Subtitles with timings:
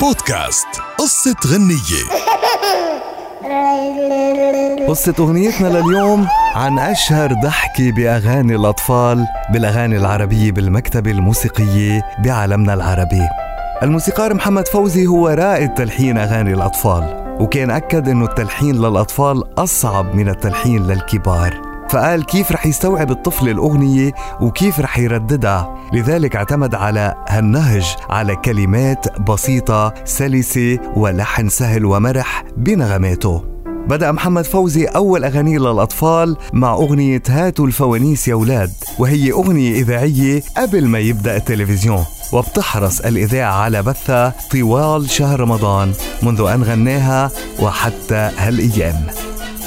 [0.00, 0.66] بودكاست.
[0.98, 2.04] قصة غنية.
[4.88, 13.28] قصة أغنيتنا لليوم عن أشهر ضحكة بأغاني الأطفال بالأغاني العربية بالمكتبة الموسيقية بعالمنا العربي.
[13.82, 20.28] الموسيقار محمد فوزي هو رائد تلحين أغاني الأطفال وكان أكد أنه التلحين للأطفال أصعب من
[20.28, 21.65] التلحين للكبار.
[21.90, 29.20] فقال كيف رح يستوعب الطفل الأغنية وكيف رح يرددها؟ لذلك اعتمد على هالنهج على كلمات
[29.20, 33.44] بسيطة سلسة ولحن سهل ومرح بنغماته.
[33.88, 40.42] بدأ محمد فوزي أول أغانيه للأطفال مع أغنية هاتوا الفوانيس يا ولاد وهي أغنية إذاعية
[40.56, 42.04] قبل ما يبدأ التلفزيون.
[42.32, 45.92] وبتحرص الإذاعة على بثها طوال شهر رمضان
[46.22, 49.06] منذ أن غناها وحتى هالأيام.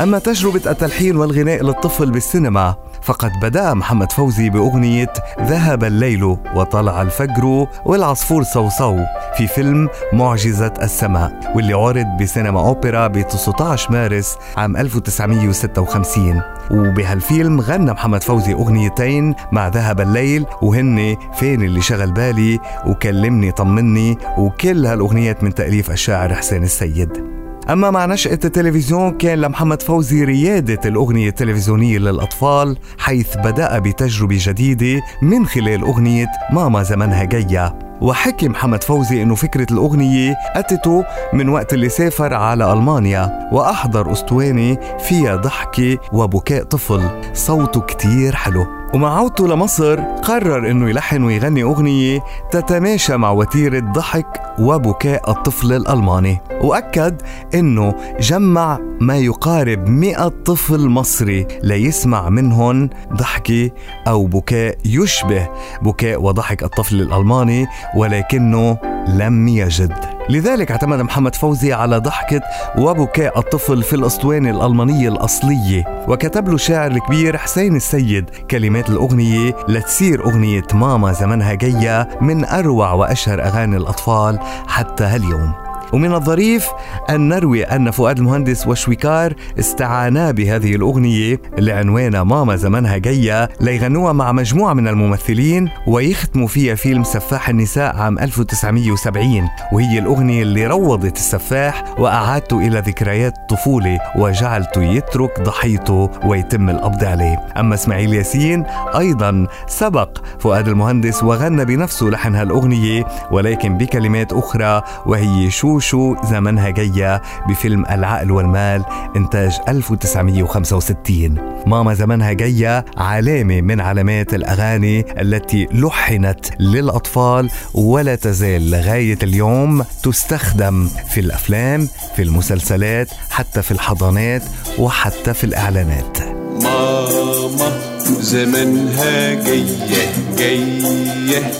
[0.02, 6.24] أما تجربة التلحين والغناء للطفل بالسينما فقد بدأ محمد فوزي بأغنية ذهب الليل
[6.56, 8.98] وطلع الفجر والعصفور صوصو
[9.38, 16.42] في فيلم معجزة السماء واللي عرض بسينما أوبرا ب 19 مارس عام 1956
[16.72, 24.18] وبهالفيلم غنى محمد فوزي أغنيتين مع ذهب الليل وهن فين اللي شغل بالي وكلمني طمني
[24.38, 27.29] وكل هالأغنيات من تأليف الشاعر حسين السيد.
[27.70, 35.02] أما مع نشأة التلفزيون كان لمحمد فوزي ريادة الأغنية التلفزيونية للأطفال حيث بدأ بتجربة جديدة
[35.22, 37.80] من خلال أغنية ماما زمنها جاية.
[38.02, 44.78] وحكي محمد فوزي إنه فكرة الأغنية أتته من وقت اللي سافر على ألمانيا وأحضر أسطوانة
[45.00, 47.10] فيها ضحكة وبكاء طفل.
[47.34, 48.79] صوته كتير حلو.
[48.94, 52.20] ومع عودته لمصر قرر إنه يلحن ويغني أغنية
[52.52, 56.42] تتماشى مع وتيرة ضحك وبكاء الطفل الألماني.
[56.62, 57.22] وأكد
[57.54, 63.72] إنه جمع ما يقارب 100 طفل مصري ليسمع منهم ضحكة
[64.08, 65.50] أو بكاء يشبه
[65.82, 69.94] بكاء وضحك الطفل الألماني ولكنه لم يجد.
[70.30, 72.42] لذلك اعتمد محمد فوزي على ضحكة
[72.78, 80.26] وبكاء الطفل في الأسطوانة الألمانية الأصلية وكتب له شاعر الكبير حسين السيد كلمات الأغنية لتصير
[80.26, 85.69] أغنية ماما زمنها جاية من أروع وأشهر أغاني الأطفال حتى هاليوم.
[85.94, 86.68] ومن الظريف
[87.10, 94.14] أن نروي أن فؤاد المهندس وشويكار استعانا بهذه الأغنية اللي عنوانها ماما زمنها جاية ليغنوها
[94.14, 101.16] مع مجموعة من الممثلين ويختموا فيها فيلم سفاح النساء عام 1970 وهي الأغنية اللي روضت
[101.16, 107.46] السفاح وأعادته إلى ذكريات الطفولة وجعلته يترك ضحيته ويتم القبض عليه.
[107.58, 108.64] أما إسماعيل ياسين
[108.98, 116.70] أيضا سبق فؤاد المهندس وغنى بنفسه لحن هالأغنية ولكن بكلمات أخرى وهي شو شو زمنها
[116.70, 118.84] جاية بفيلم العقل والمال
[119.16, 121.36] إنتاج 1965
[121.68, 130.88] ماما زمنها جاية علامة من علامات الأغاني التي لحنت للأطفال ولا تزال لغاية اليوم تستخدم
[131.10, 134.42] في الأفلام في المسلسلات حتى في الحضانات
[134.80, 136.18] وحتى في الإعلانات.
[136.64, 137.72] ماما
[138.08, 141.52] زمنها جاية جاية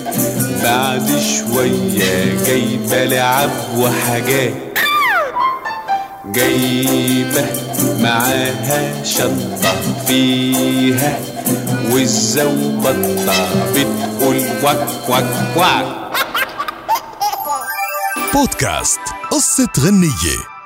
[0.64, 4.54] بعد شوية جايبة لعب وحاجات.
[6.26, 7.46] جايبة
[8.02, 11.20] معاها شنطة فيها
[11.92, 15.26] والزوبطة بتقول وك وك
[15.58, 15.86] وك
[18.34, 19.00] بودكاست
[19.32, 20.59] قصة غنية.